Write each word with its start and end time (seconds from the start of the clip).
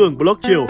Hương 0.00 0.18
Blog 0.18 0.36
Chill. 0.42 0.60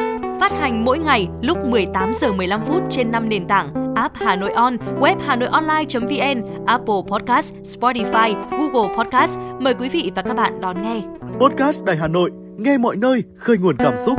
Phát 0.41 0.53
hành 0.53 0.85
mỗi 0.85 0.99
ngày 0.99 1.29
lúc 1.43 1.59
18 1.65 2.13
giờ 2.15 2.33
15 2.33 2.61
phút 2.67 2.83
trên 2.89 3.11
5 3.11 3.29
nền 3.29 3.47
tảng 3.49 3.95
app 3.95 4.17
Hà 4.17 4.37
Nội 4.37 4.51
On, 4.51 4.77
web 5.01 5.17
Hà 5.27 5.37
Nội 5.37 5.49
Online.vn, 5.49 6.67
Apple 6.67 6.95
Podcast, 7.09 7.55
Spotify, 7.55 8.35
Google 8.51 8.95
Podcast. 8.97 9.39
Mời 9.61 9.75
quý 9.75 9.89
vị 9.89 10.13
và 10.15 10.23
các 10.23 10.35
bạn 10.35 10.61
đón 10.61 10.83
nghe. 10.83 11.03
Podcast 11.41 11.85
Đài 11.85 11.97
Hà 11.97 12.09
Nội, 12.09 12.31
nghe 12.57 12.79
mọi 12.79 12.97
nơi, 12.97 13.25
khơi 13.37 13.59
nguồn 13.59 13.77
cảm 13.77 13.95
xúc. 13.97 14.19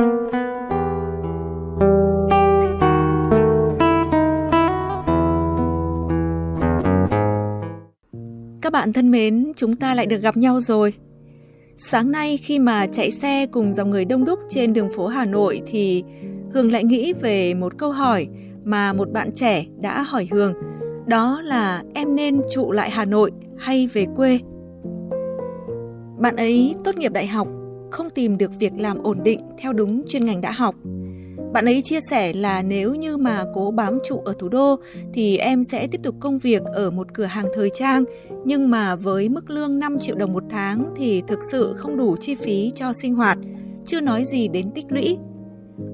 Các 8.62 8.72
bạn 8.72 8.92
thân 8.92 9.10
mến, 9.10 9.52
chúng 9.56 9.76
ta 9.76 9.94
lại 9.94 10.06
được 10.06 10.18
gặp 10.18 10.36
nhau 10.36 10.60
rồi. 10.60 10.92
Sáng 11.76 12.10
nay 12.10 12.36
khi 12.36 12.58
mà 12.58 12.86
chạy 12.86 13.10
xe 13.10 13.46
cùng 13.46 13.72
dòng 13.74 13.90
người 13.90 14.04
đông 14.04 14.24
đúc 14.24 14.38
trên 14.48 14.72
đường 14.72 14.88
phố 14.96 15.06
Hà 15.06 15.24
Nội 15.24 15.62
thì 15.66 16.04
Hương 16.52 16.72
lại 16.72 16.84
nghĩ 16.84 17.12
về 17.12 17.54
một 17.54 17.78
câu 17.78 17.92
hỏi 17.92 18.28
mà 18.64 18.92
một 18.92 19.10
bạn 19.10 19.30
trẻ 19.34 19.64
đã 19.80 20.02
hỏi 20.02 20.28
Hương. 20.30 20.54
Đó 21.06 21.40
là 21.44 21.82
em 21.94 22.16
nên 22.16 22.40
trụ 22.50 22.72
lại 22.72 22.90
Hà 22.90 23.04
Nội 23.04 23.30
hay 23.58 23.88
về 23.92 24.06
quê? 24.16 24.38
Bạn 26.18 26.36
ấy 26.36 26.74
tốt 26.84 26.96
nghiệp 26.96 27.12
đại 27.12 27.26
học, 27.26 27.48
không 27.90 28.10
tìm 28.10 28.38
được 28.38 28.50
việc 28.58 28.72
làm 28.78 29.02
ổn 29.02 29.18
định 29.22 29.40
theo 29.58 29.72
đúng 29.72 30.02
chuyên 30.08 30.24
ngành 30.24 30.40
đã 30.40 30.50
học 30.50 30.74
bạn 31.52 31.64
ấy 31.64 31.82
chia 31.82 32.00
sẻ 32.00 32.32
là 32.32 32.62
nếu 32.62 32.94
như 32.94 33.16
mà 33.16 33.44
cố 33.54 33.70
bám 33.70 33.98
trụ 34.04 34.22
ở 34.24 34.34
thủ 34.38 34.48
đô 34.48 34.76
thì 35.14 35.36
em 35.36 35.64
sẽ 35.64 35.88
tiếp 35.90 36.00
tục 36.02 36.14
công 36.20 36.38
việc 36.38 36.62
ở 36.64 36.90
một 36.90 37.14
cửa 37.14 37.24
hàng 37.24 37.46
thời 37.54 37.70
trang, 37.70 38.04
nhưng 38.44 38.70
mà 38.70 38.96
với 38.96 39.28
mức 39.28 39.50
lương 39.50 39.78
5 39.78 39.98
triệu 39.98 40.16
đồng 40.16 40.32
một 40.32 40.44
tháng 40.50 40.94
thì 40.96 41.22
thực 41.26 41.38
sự 41.50 41.74
không 41.76 41.96
đủ 41.96 42.16
chi 42.20 42.34
phí 42.34 42.72
cho 42.74 42.92
sinh 42.92 43.14
hoạt, 43.14 43.38
chưa 43.84 44.00
nói 44.00 44.24
gì 44.24 44.48
đến 44.48 44.70
tích 44.74 44.84
lũy. 44.88 45.18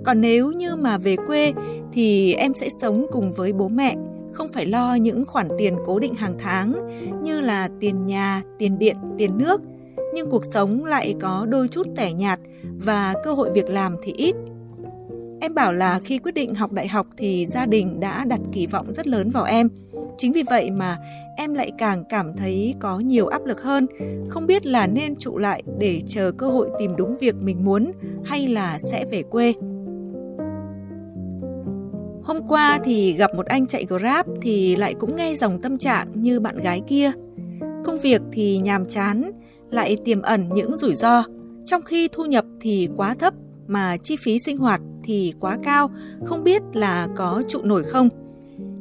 Còn 0.05 0.20
nếu 0.20 0.53
như 0.53 0.77
mà 0.77 0.98
về 0.98 1.17
quê 1.27 1.53
thì 1.93 2.34
em 2.34 2.55
sẽ 2.55 2.69
sống 2.81 3.06
cùng 3.12 3.33
với 3.33 3.53
bố 3.53 3.69
mẹ, 3.69 3.97
không 4.33 4.48
phải 4.48 4.67
lo 4.67 4.95
những 4.95 5.25
khoản 5.25 5.48
tiền 5.59 5.75
cố 5.87 5.98
định 5.98 6.15
hàng 6.15 6.37
tháng 6.39 6.75
như 7.22 7.41
là 7.41 7.69
tiền 7.81 8.06
nhà, 8.06 8.43
tiền 8.59 8.78
điện, 8.78 8.97
tiền 9.19 9.39
nước, 9.39 9.61
nhưng 10.15 10.31
cuộc 10.31 10.45
sống 10.45 10.84
lại 10.84 11.15
có 11.20 11.47
đôi 11.48 11.69
chút 11.69 11.87
tẻ 11.97 12.12
nhạt 12.12 12.41
và 12.78 13.15
cơ 13.25 13.34
hội 13.34 13.50
việc 13.55 13.69
làm 13.69 13.97
thì 14.03 14.12
ít. 14.12 14.34
Em 15.41 15.55
bảo 15.55 15.72
là 15.72 16.00
khi 16.05 16.19
quyết 16.19 16.34
định 16.34 16.55
học 16.55 16.72
đại 16.72 16.89
học 16.89 17.06
thì 17.17 17.47
gia 17.47 17.67
đình 17.67 18.00
đã 18.00 18.25
đặt 18.25 18.41
kỳ 18.53 18.67
vọng 18.67 18.92
rất 18.92 19.06
lớn 19.06 19.31
vào 19.31 19.44
em. 19.44 19.69
Chính 20.19 20.33
vì 20.33 20.42
vậy 20.50 20.70
mà 20.70 20.97
em 21.36 21.55
lại 21.55 21.72
càng 21.78 22.05
cảm 22.08 22.36
thấy 22.36 22.75
có 22.78 22.98
nhiều 22.98 23.27
áp 23.27 23.44
lực 23.44 23.62
hơn, 23.62 23.86
không 24.28 24.47
biết 24.47 24.66
là 24.66 24.86
nên 24.86 25.16
trụ 25.16 25.39
lại 25.39 25.62
để 25.78 26.00
chờ 26.06 26.33
cơ 26.33 26.48
hội 26.48 26.69
tìm 26.78 26.97
đúng 26.97 27.16
việc 27.16 27.34
mình 27.41 27.64
muốn 27.64 27.92
hay 28.25 28.47
là 28.47 28.78
sẽ 28.78 29.05
về 29.11 29.22
quê. 29.22 29.53
Hôm 32.25 32.48
qua 32.48 32.78
thì 32.84 33.12
gặp 33.12 33.34
một 33.34 33.47
anh 33.47 33.66
chạy 33.66 33.84
Grab 33.89 34.27
thì 34.42 34.77
lại 34.77 34.94
cũng 34.94 35.16
nghe 35.16 35.34
dòng 35.34 35.61
tâm 35.61 35.78
trạng 35.78 36.09
như 36.14 36.41
bạn 36.41 36.59
gái 36.62 36.81
kia. 36.86 37.12
Công 37.84 38.00
việc 38.03 38.22
thì 38.33 38.59
nhàm 38.59 38.84
chán, 38.86 39.31
lại 39.70 39.97
tiềm 40.05 40.22
ẩn 40.22 40.48
những 40.55 40.77
rủi 40.77 40.94
ro, 40.94 41.25
trong 41.64 41.83
khi 41.83 42.09
thu 42.12 42.25
nhập 42.25 42.44
thì 42.61 42.89
quá 42.97 43.14
thấp 43.14 43.34
mà 43.66 43.97
chi 43.97 44.16
phí 44.16 44.39
sinh 44.39 44.56
hoạt 44.56 44.81
thì 45.09 45.34
quá 45.41 45.59
cao, 45.62 45.91
không 46.25 46.45
biết 46.45 46.62
là 46.73 47.09
có 47.17 47.42
trụ 47.48 47.61
nổi 47.62 47.83
không. 47.83 48.09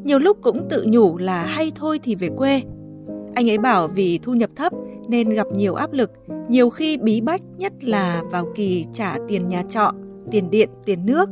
Nhiều 0.03 0.20
lúc 0.20 0.38
cũng 0.42 0.67
tự 0.69 0.86
nhủ 0.88 1.17
là 1.17 1.44
hay 1.44 1.72
thôi 1.75 2.00
thì 2.03 2.16
về 2.16 2.30
quê. 2.38 2.61
Anh 3.36 3.50
ấy 3.50 3.58
bảo 3.58 3.88
vì 3.88 4.19
thu 4.23 4.34
nhập 4.34 4.50
thấp 4.56 4.73
nên 5.08 5.30
gặp 5.30 5.47
nhiều 5.56 5.75
áp 5.75 5.94
lực, 5.94 6.11
nhiều 6.50 6.69
khi 6.69 6.97
bí 6.97 7.22
bách 7.22 7.42
nhất 7.58 7.73
là 7.84 8.23
vào 8.31 8.47
kỳ 8.56 8.86
trả 8.94 9.17
tiền 9.28 9.47
nhà 9.47 9.64
trọ, 9.69 9.92
tiền 10.31 10.50
điện, 10.50 10.69
tiền 10.85 11.06
nước. 11.06 11.29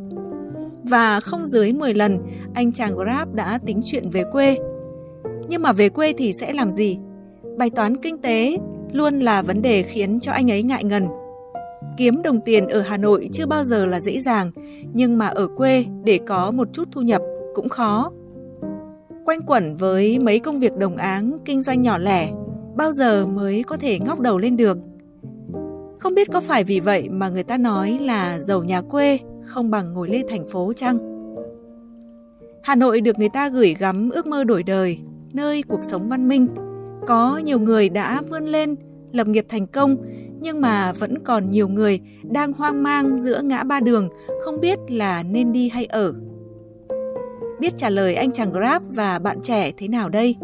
Và 0.84 1.20
không 1.20 1.48
dưới 1.48 1.74
10 1.74 1.94
lần, 1.94 2.20
anh 2.54 2.72
chàng 2.72 2.96
Grab 2.96 3.34
đã 3.34 3.60
tính 3.66 3.82
chuyện 3.86 4.10
về 4.10 4.24
quê. 4.32 4.58
Nhưng 5.50 5.62
mà 5.62 5.74
về 5.74 5.90
quê 5.90 6.14
thì 6.18 6.34
sẽ 6.34 6.54
làm 6.54 6.72
gì? 6.72 6.98
Bài 7.58 7.70
toán 7.70 7.98
kinh 7.98 8.18
tế 8.18 8.58
luôn 8.94 9.20
là 9.20 9.42
vấn 9.42 9.62
đề 9.62 9.84
khiến 9.84 10.20
cho 10.20 10.32
anh 10.32 10.52
ấy 10.52 10.64
ngại 10.64 10.84
ngần 10.84 11.08
Kiếm 11.98 12.22
đồng 12.24 12.40
tiền 12.46 12.68
ở 12.68 12.82
Hà 12.82 12.98
Nội 12.98 13.30
chưa 13.32 13.46
bao 13.46 13.64
giờ 13.64 13.86
là 13.86 14.02
dễ 14.02 14.20
dàng, 14.20 14.52
nhưng 14.94 15.18
mà 15.18 15.28
ở 15.28 15.48
quê 15.48 15.86
để 16.04 16.20
có 16.28 16.52
một 16.52 16.68
chút 16.74 16.88
thu 16.92 17.02
nhập 17.02 17.22
cũng 17.56 17.70
khó. 17.70 18.12
Quanh 19.26 19.42
quẩn 19.48 19.78
với 19.78 20.20
mấy 20.20 20.40
công 20.40 20.60
việc 20.60 20.78
đồng 20.78 20.98
áng, 20.98 21.38
kinh 21.46 21.62
doanh 21.62 21.82
nhỏ 21.82 21.98
lẻ, 21.98 22.32
bao 22.76 22.92
giờ 22.92 23.26
mới 23.26 23.64
có 23.64 23.78
thể 23.78 24.00
ngóc 24.00 24.20
đầu 24.20 24.38
lên 24.38 24.58
được. 24.58 24.78
Không 26.00 26.16
biết 26.16 26.32
có 26.34 26.42
phải 26.42 26.64
vì 26.64 26.80
vậy 26.80 27.10
mà 27.10 27.30
người 27.30 27.44
ta 27.44 27.58
nói 27.58 27.98
là 28.02 28.40
giàu 28.40 28.64
nhà 28.64 28.82
quê 28.82 29.20
không 29.46 29.72
bằng 29.72 29.94
ngồi 29.94 30.10
lên 30.10 30.26
thành 30.30 30.44
phố 30.44 30.74
chăng? 30.74 30.98
Hà 32.64 32.76
Nội 32.76 33.02
được 33.02 33.20
người 33.20 33.30
ta 33.30 33.50
gửi 33.50 33.76
gắm 33.80 34.10
ước 34.10 34.28
mơ 34.28 34.44
đổi 34.44 34.64
đời, 34.64 35.00
nơi 35.34 35.64
cuộc 35.64 35.84
sống 35.84 36.10
văn 36.10 36.28
minh. 36.28 36.48
Có 37.08 37.42
nhiều 37.44 37.60
người 37.60 37.90
đã 37.90 38.22
vươn 38.30 38.46
lên, 38.46 38.76
lập 39.12 39.28
nghiệp 39.28 39.46
thành 39.50 39.68
công 39.68 39.98
nhưng 40.46 40.62
mà 40.62 40.92
vẫn 40.92 41.24
còn 41.24 41.52
nhiều 41.52 41.68
người 41.68 42.00
đang 42.24 42.54
hoang 42.54 42.84
mang 42.84 43.18
giữa 43.18 43.42
ngã 43.42 43.64
ba 43.64 43.80
đường, 43.80 44.10
không 44.44 44.60
biết 44.60 44.80
là 44.88 45.24
nên 45.24 45.52
đi 45.52 45.70
hay 45.70 45.86
ở. 45.86 46.14
Biết 47.60 47.74
trả 47.78 47.90
lời 47.90 48.16
anh 48.16 48.32
chàng 48.32 48.52
Grab 48.54 48.84
và 48.90 49.20
bạn 49.20 49.38
trẻ 49.44 49.72
thế 49.78 49.88
nào 49.88 50.10
đây? 50.10 50.36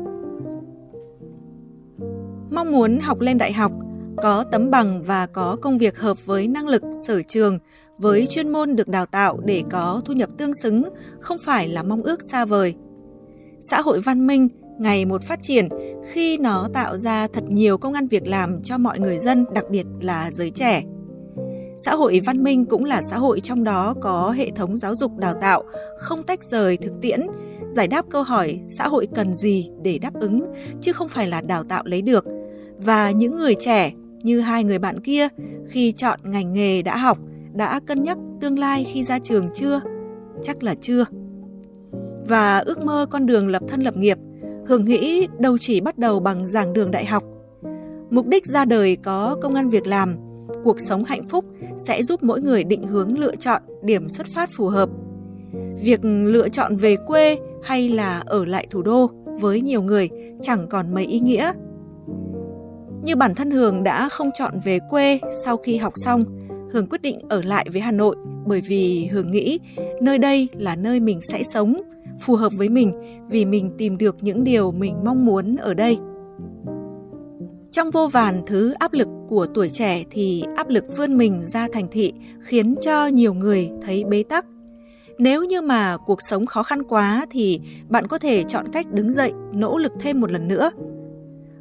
Mong 2.52 2.72
muốn 2.72 3.00
học 3.00 3.20
lên 3.20 3.38
đại 3.38 3.54
học, 3.54 3.72
có 4.18 4.44
tấm 4.44 4.72
bằng 4.72 5.04
và 5.04 5.26
có 5.26 5.58
công 5.62 5.78
việc 5.78 6.00
hợp 6.00 6.26
với 6.26 6.48
năng 6.48 6.68
lực 6.68 6.84
sở 7.08 7.22
trường, 7.22 7.60
với 7.98 8.28
chuyên 8.28 8.50
môn 8.50 8.76
được 8.76 8.88
đào 8.88 9.06
tạo 9.06 9.40
để 9.46 9.64
có 9.72 10.02
thu 10.06 10.14
nhập 10.14 10.30
tương 10.38 10.54
xứng 10.54 10.84
không 11.20 11.38
phải 11.46 11.68
là 11.68 11.84
mong 11.84 12.04
ước 12.04 12.24
xa 12.32 12.46
vời. 12.46 12.76
Xã 13.60 13.82
hội 13.82 14.00
văn 14.00 14.28
minh 14.28 14.50
ngày 14.80 15.06
một 15.06 15.24
phát 15.24 15.40
triển 15.42 15.70
khi 16.12 16.38
nó 16.38 16.68
tạo 16.74 16.98
ra 16.98 17.28
thật 17.28 17.44
nhiều 17.48 17.78
công 17.78 17.94
ăn 17.94 18.08
việc 18.08 18.28
làm 18.28 18.62
cho 18.64 18.78
mọi 18.78 19.00
người 19.00 19.20
dân, 19.20 19.46
đặc 19.54 19.66
biệt 19.70 19.86
là 20.02 20.32
giới 20.32 20.52
trẻ. 20.52 20.84
Xã 21.78 21.96
hội 21.96 22.22
văn 22.26 22.44
minh 22.44 22.66
cũng 22.66 22.86
là 22.86 23.02
xã 23.02 23.18
hội 23.18 23.40
trong 23.40 23.64
đó 23.64 23.96
có 24.02 24.32
hệ 24.32 24.52
thống 24.56 24.78
giáo 24.78 24.96
dục 24.96 25.18
đào 25.18 25.34
tạo 25.42 25.64
không 25.98 26.24
tách 26.24 26.44
rời 26.44 26.78
thực 26.78 26.94
tiễn, 27.02 27.22
giải 27.68 27.88
đáp 27.88 28.06
câu 28.10 28.24
hỏi 28.24 28.60
xã 28.70 28.88
hội 28.88 29.08
cần 29.16 29.34
gì 29.34 29.70
để 29.82 29.98
đáp 29.98 30.14
ứng 30.14 30.54
chứ 30.82 30.94
không 30.94 31.08
phải 31.08 31.28
là 31.28 31.42
đào 31.42 31.64
tạo 31.64 31.84
lấy 31.86 32.02
được. 32.02 32.26
Và 32.78 33.12
những 33.12 33.38
người 33.38 33.56
trẻ 33.56 33.92
như 34.24 34.42
hai 34.42 34.64
người 34.64 34.80
bạn 34.80 35.00
kia 35.00 35.28
khi 35.68 35.92
chọn 35.92 36.20
ngành 36.24 36.54
nghề 36.54 36.82
đã 36.82 36.98
học 36.98 37.18
đã 37.54 37.80
cân 37.86 38.04
nhắc 38.04 38.18
tương 38.42 38.60
lai 38.60 38.84
khi 38.84 39.04
ra 39.04 39.20
trường 39.20 39.50
chưa? 39.54 39.82
Chắc 40.44 40.64
là 40.64 40.76
chưa. 40.82 41.06
Và 42.28 42.58
ước 42.58 42.86
mơ 42.86 43.06
con 43.10 43.26
đường 43.26 43.48
lập 43.48 43.64
thân 43.68 43.82
lập 43.82 43.98
nghiệp 43.98 44.18
Hường 44.68 44.86
nghĩ 44.86 45.28
đâu 45.40 45.58
chỉ 45.58 45.82
bắt 45.82 45.98
đầu 45.98 46.20
bằng 46.20 46.48
giảng 46.48 46.74
đường 46.74 46.92
đại 46.92 47.06
học. 47.06 47.24
Mục 48.10 48.28
đích 48.28 48.46
ra 48.46 48.66
đời 48.66 48.98
có 49.04 49.38
công 49.42 49.56
ăn 49.56 49.70
việc 49.70 49.88
làm, 49.88 50.16
cuộc 50.64 50.80
sống 50.80 51.04
hạnh 51.04 51.28
phúc 51.28 51.46
sẽ 51.78 52.04
giúp 52.04 52.24
mỗi 52.24 52.42
người 52.42 52.64
định 52.64 52.84
hướng 52.84 53.20
lựa 53.20 53.36
chọn 53.36 53.62
điểm 53.84 54.10
xuất 54.10 54.28
phát 54.36 54.50
phù 54.58 54.68
hợp. 54.68 54.90
Việc 55.84 56.06
lựa 56.06 56.50
chọn 56.50 56.76
về 56.76 56.96
quê 57.08 57.38
hay 57.64 57.90
là 57.90 58.24
ở 58.26 58.46
lại 58.46 58.68
thủ 58.70 58.82
đô 58.82 59.10
với 59.40 59.62
nhiều 59.62 59.82
người 59.82 60.10
chẳng 60.42 60.68
còn 60.70 60.94
mấy 60.94 61.06
ý 61.06 61.20
nghĩa. 61.20 61.52
Như 63.04 63.16
bản 63.16 63.36
thân 63.36 63.52
Hường 63.52 63.84
đã 63.84 64.10
không 64.10 64.30
chọn 64.34 64.54
về 64.66 64.80
quê 64.90 65.20
sau 65.46 65.58
khi 65.58 65.78
học 65.78 65.94
xong, 65.96 66.24
Hường 66.74 66.88
quyết 66.88 67.02
định 67.02 67.20
ở 67.30 67.42
lại 67.42 67.66
với 67.72 67.82
Hà 67.82 67.92
Nội 67.92 68.16
bởi 68.46 68.62
vì 68.62 69.06
Hường 69.12 69.32
nghĩ 69.32 69.60
nơi 70.02 70.18
đây 70.18 70.50
là 70.54 70.76
nơi 70.76 71.00
mình 71.00 71.20
sẽ 71.22 71.44
sống, 71.44 71.82
phù 72.22 72.36
hợp 72.36 72.52
với 72.56 72.70
mình 72.70 72.94
vì 73.30 73.46
mình 73.46 73.72
tìm 73.78 73.98
được 73.98 74.16
những 74.22 74.44
điều 74.44 74.72
mình 74.72 74.96
mong 75.04 75.26
muốn 75.26 75.56
ở 75.56 75.74
đây. 75.74 75.98
Trong 77.72 77.92
vô 77.92 78.08
vàn 78.08 78.44
thứ 78.48 78.72
áp 78.72 78.94
lực 78.94 79.08
của 79.28 79.48
tuổi 79.54 79.70
trẻ 79.70 80.04
thì 80.12 80.44
áp 80.56 80.70
lực 80.70 80.86
vươn 80.98 81.18
mình 81.18 81.42
ra 81.44 81.68
thành 81.74 81.88
thị 81.92 82.14
khiến 82.42 82.76
cho 82.82 83.08
nhiều 83.08 83.34
người 83.34 83.70
thấy 83.82 84.04
bế 84.04 84.24
tắc. 84.24 84.46
Nếu 85.18 85.44
như 85.44 85.62
mà 85.62 85.98
cuộc 86.06 86.22
sống 86.22 86.46
khó 86.46 86.64
khăn 86.64 86.84
quá 86.84 87.26
thì 87.32 87.60
bạn 87.90 88.08
có 88.08 88.18
thể 88.18 88.44
chọn 88.44 88.66
cách 88.74 88.92
đứng 88.92 89.14
dậy, 89.14 89.34
nỗ 89.54 89.78
lực 89.78 89.92
thêm 90.00 90.22
một 90.22 90.32
lần 90.32 90.48
nữa. 90.48 90.72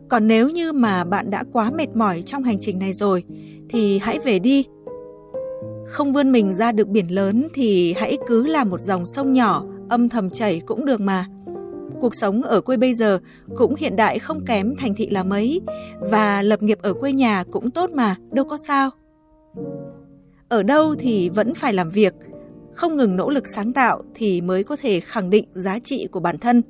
Còn 0.08 0.26
nếu 0.26 0.48
như 0.48 0.72
mà 0.72 1.04
bạn 1.04 1.30
đã 1.30 1.44
quá 1.52 1.70
mệt 1.70 1.96
mỏi 1.96 2.22
trong 2.22 2.42
hành 2.42 2.58
trình 2.60 2.78
này 2.78 2.92
rồi 2.92 3.24
thì 3.68 3.98
hãy 3.98 4.18
về 4.24 4.38
đi. 4.38 4.64
Không 5.86 6.12
vươn 6.12 6.32
mình 6.32 6.54
ra 6.54 6.72
được 6.72 6.88
biển 6.88 7.14
lớn 7.14 7.48
thì 7.54 7.92
hãy 7.92 8.18
cứ 8.26 8.46
là 8.46 8.64
một 8.64 8.80
dòng 8.80 9.06
sông 9.06 9.32
nhỏ 9.32 9.64
âm 9.90 10.08
thầm 10.08 10.30
chảy 10.30 10.60
cũng 10.66 10.84
được 10.84 11.00
mà. 11.00 11.26
Cuộc 12.00 12.14
sống 12.14 12.42
ở 12.42 12.60
quê 12.60 12.76
bây 12.76 12.94
giờ 12.94 13.18
cũng 13.56 13.74
hiện 13.74 13.96
đại 13.96 14.18
không 14.18 14.44
kém 14.44 14.74
thành 14.76 14.94
thị 14.94 15.08
là 15.10 15.22
mấy 15.22 15.60
và 16.00 16.42
lập 16.42 16.62
nghiệp 16.62 16.78
ở 16.82 16.94
quê 16.94 17.12
nhà 17.12 17.44
cũng 17.50 17.70
tốt 17.70 17.90
mà, 17.90 18.16
đâu 18.30 18.44
có 18.44 18.56
sao. 18.66 18.90
Ở 20.48 20.62
đâu 20.62 20.94
thì 20.94 21.28
vẫn 21.28 21.54
phải 21.54 21.72
làm 21.72 21.90
việc, 21.90 22.14
không 22.74 22.96
ngừng 22.96 23.16
nỗ 23.16 23.30
lực 23.30 23.44
sáng 23.46 23.72
tạo 23.72 24.02
thì 24.14 24.40
mới 24.40 24.64
có 24.64 24.76
thể 24.76 25.00
khẳng 25.00 25.30
định 25.30 25.44
giá 25.52 25.78
trị 25.78 26.06
của 26.10 26.20
bản 26.20 26.38
thân. 26.38 26.62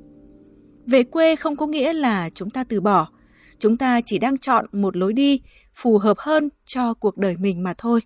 Về 0.85 1.03
quê 1.03 1.35
không 1.35 1.55
có 1.55 1.67
nghĩa 1.67 1.93
là 1.93 2.29
chúng 2.29 2.49
ta 2.49 2.63
từ 2.63 2.81
bỏ, 2.81 3.07
chúng 3.59 3.77
ta 3.77 4.01
chỉ 4.05 4.19
đang 4.19 4.37
chọn 4.37 4.65
một 4.71 4.97
lối 4.97 5.13
đi 5.13 5.41
phù 5.75 5.97
hợp 5.97 6.17
hơn 6.19 6.49
cho 6.65 6.93
cuộc 6.93 7.17
đời 7.17 7.35
mình 7.39 7.63
mà 7.63 7.73
thôi. 7.77 8.01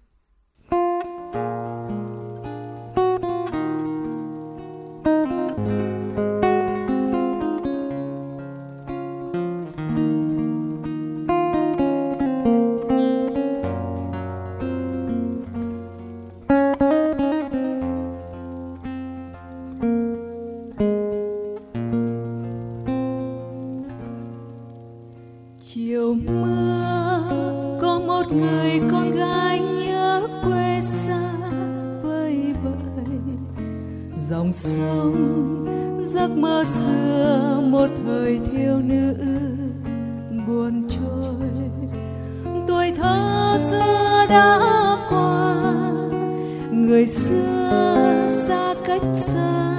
Người 47.06 47.14
xưa 47.14 48.28
xa 48.48 48.74
cách 48.86 49.02
xa, 49.16 49.76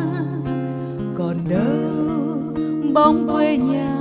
còn 1.18 1.36
đâu 1.48 2.38
bóng 2.94 3.28
quê 3.32 3.56
nhà 3.56 3.96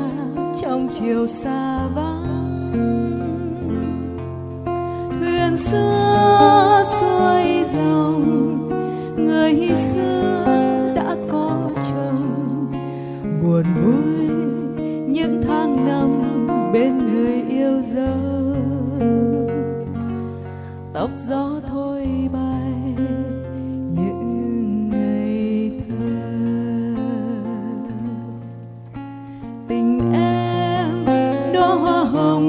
trong 0.61 0.87
chiều 0.99 1.27
xa 1.27 1.87
vắng. 1.95 2.71
Thuyền 5.19 5.57
xưa 5.57 6.83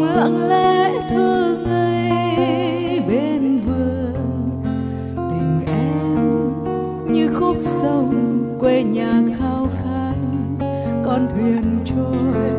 lặng 0.05 0.49
lẽ 0.49 0.91
thơ 1.11 1.57
ngây 1.67 3.01
bên 3.09 3.61
vườn. 3.61 4.15
Tình 5.17 5.61
em 5.67 7.13
như 7.13 7.31
khúc 7.35 7.57
sông 7.59 8.43
quê 8.61 8.83
nhà 8.83 9.23
khao 9.39 9.69
khát, 9.83 10.15
con 11.05 11.29
thuyền 11.35 11.79
trôi. 11.85 12.51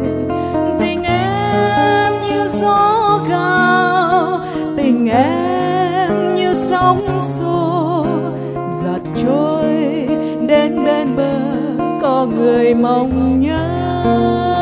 Tình 0.79 1.03
em 1.03 2.13
như 2.21 2.49
gió 2.61 3.19
cao, 3.29 4.39
tình 4.77 5.09
em 5.09 6.35
như 6.35 6.53
sóng 6.69 7.19
xô. 7.37 8.05
Giặt 8.83 9.01
trôi 9.23 9.67
đến 10.47 10.85
bên 10.85 11.15
bờ, 11.15 11.39
có 12.01 12.27
người 12.37 12.75
mong 12.75 13.39
nhớ. 13.41 14.56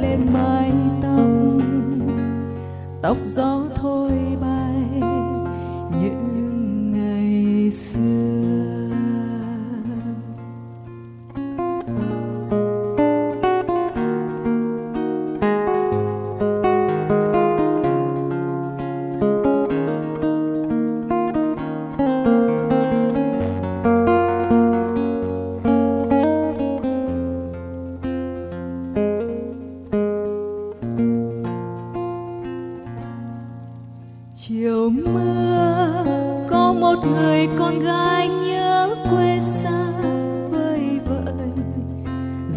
Lên 0.00 0.20
mái 0.32 0.72
tóc. 1.02 1.20
Tóc 3.02 3.16
gió 3.22 3.62
thôi 3.74 4.10
bay 4.40 5.00
những 6.00 6.92
ngày 6.92 7.70
xưa. 7.70 8.59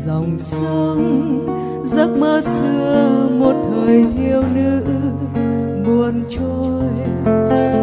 Dòng 0.05 0.37
sông, 0.37 1.47
giấc 1.83 2.09
mơ 2.19 2.41
xưa, 2.41 3.27
một 3.39 3.53
thời 3.71 4.05
thiếu 4.17 4.43
nữ 4.55 4.83
buồn 5.85 6.23
trôi. 6.29 6.83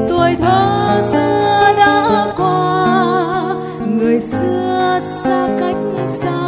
Tuổi 0.09 0.37
thơ 0.39 1.01
xưa 1.13 1.75
đã 1.77 2.27
qua, 2.37 3.55
người 3.99 4.21
xưa 4.21 5.01
xa 5.25 5.49
cách 5.61 5.77
xa. 6.09 6.41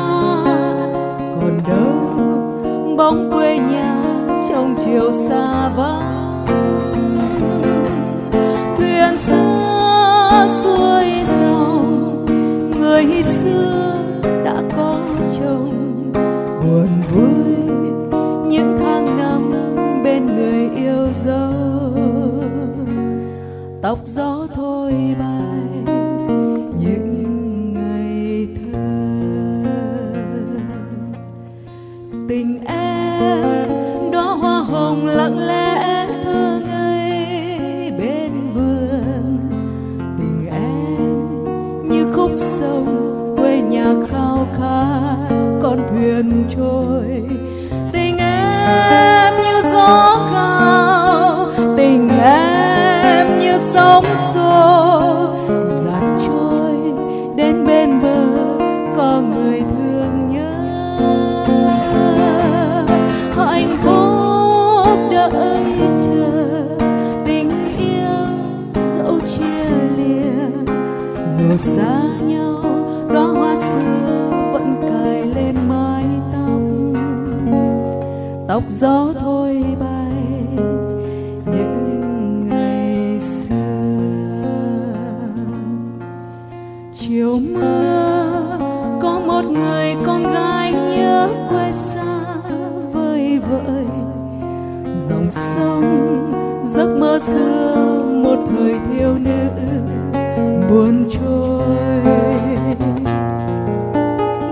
Còn 1.40 1.60
đâu, 1.68 2.96
bóng 2.96 3.30
quê 3.32 3.58
nhà 3.58 4.02
trong 4.48 4.74
chiều 4.84 5.12
xa 5.28 5.68
vắng. 5.76 6.21
Tóc 23.82 23.98
gió 24.04 24.46
thôi 24.54 24.92
dù 71.42 71.56
xa 71.56 72.02
nhau 72.26 72.64
đóa 73.12 73.26
hoa 73.26 73.56
xưa 73.56 74.30
vẫn 74.52 74.76
cài 74.82 75.26
lên 75.26 75.54
mái 75.68 76.04
tóc. 76.32 76.60
Tóc 78.48 78.62
gió 78.68 79.12
thôi 79.20 79.64
bay, 79.80 80.12
những 81.46 82.46
ngày 82.48 83.20
xưa. 83.20 83.54
Chiều 86.92 87.38
mưa, 87.38 88.58
có 89.02 89.20
một 89.26 89.44
người 89.44 89.96
con 90.06 90.22
gái 90.22 90.72
nhớ 90.72 91.28
quê 91.50 91.72
xa 91.72 92.24
vơi 92.92 93.38
vợi. 93.38 93.86
Dòng 95.08 95.26
sông, 95.30 95.84
giấc 96.74 96.96
mơ 97.00 97.18
xưa, 97.26 98.04
một 98.24 98.38
thời 98.50 98.74
thiếu 98.90 99.14
nữ 99.18 99.38
buồn 100.72 101.04
trôi. 101.10 101.76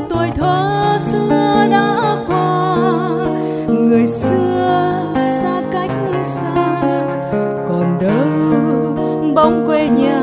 Tuổi 0.09 0.31
thơ 0.37 0.99
xưa 1.13 1.67
đã 1.71 2.17
qua, 2.29 2.77
người 3.69 4.07
xưa 4.07 5.03
xa 5.15 5.63
cách 5.73 5.91
xa, 6.23 6.83
còn 7.69 7.99
đâu 8.01 9.35
bóng 9.35 9.67
quê 9.67 9.89
nhà 9.89 10.23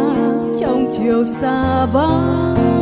trong 0.60 0.88
chiều 0.98 1.25
xa 1.25 1.86
vắng. 1.86 2.77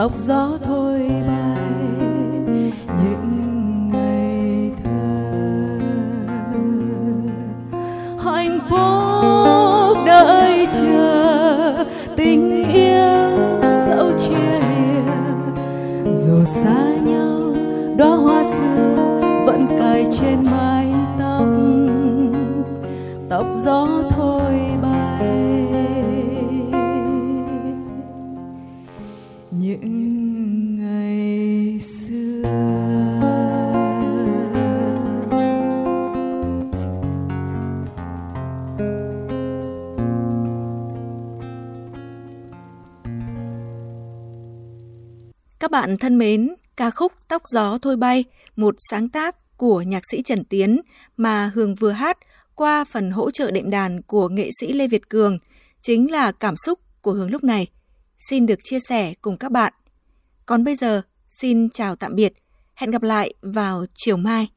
tóc 0.00 0.12
gió 0.16 0.50
thôi 0.64 1.00
bay, 1.26 1.68
những 2.86 3.90
ngày 3.92 4.72
thơ. 4.84 5.80
Hạnh 8.24 8.58
phúc 8.68 9.98
đợi 10.06 10.66
chờ, 10.80 11.84
tình 12.16 12.72
yêu 12.72 13.60
dẫu 13.88 14.12
chia 14.18 14.60
lìa 14.68 15.12
dù 16.14 16.44
xa 16.44 16.84
nhau, 17.04 17.54
đóa 17.96 18.16
hoa 18.16 18.44
xưa 18.44 19.20
vẫn 19.46 19.66
cài 19.78 20.06
trên 20.20 20.44
mái 20.50 20.86
tóc. 21.18 21.46
Tóc 23.28 23.46
gió 23.64 23.88
thôi 24.10 24.54
bay. 24.82 25.79
Những 29.70 30.76
ngày 30.78 31.80
xưa 31.80 32.42
Các 45.60 45.70
bạn 45.70 45.98
thân 45.98 46.18
mến, 46.18 46.54
ca 46.76 46.90
khúc 46.90 47.12
Tóc 47.28 47.42
gió 47.52 47.78
thôi 47.78 47.96
bay, 47.96 48.24
một 48.56 48.74
sáng 48.90 49.08
tác 49.08 49.56
của 49.56 49.82
nhạc 49.82 50.02
sĩ 50.10 50.22
Trần 50.22 50.44
Tiến 50.44 50.80
mà 51.16 51.50
Hương 51.54 51.74
vừa 51.74 51.90
hát 51.90 52.18
qua 52.54 52.84
phần 52.84 53.10
hỗ 53.10 53.30
trợ 53.30 53.50
đệm 53.50 53.70
đàn 53.70 54.02
của 54.02 54.28
nghệ 54.28 54.50
sĩ 54.60 54.72
Lê 54.72 54.88
Việt 54.88 55.08
Cường 55.08 55.38
chính 55.82 56.10
là 56.10 56.32
cảm 56.32 56.54
xúc 56.56 56.78
của 57.02 57.12
Hương 57.12 57.30
lúc 57.30 57.44
này. 57.44 57.66
Xin 58.20 58.46
được 58.46 58.58
chia 58.62 58.78
sẻ 58.88 59.14
cùng 59.22 59.36
các 59.36 59.52
bạn. 59.52 59.72
Còn 60.46 60.64
bây 60.64 60.76
giờ, 60.76 61.02
xin 61.28 61.70
chào 61.70 61.96
tạm 61.96 62.14
biệt. 62.14 62.32
Hẹn 62.74 62.90
gặp 62.90 63.02
lại 63.02 63.34
vào 63.42 63.84
chiều 63.94 64.16
mai. 64.16 64.48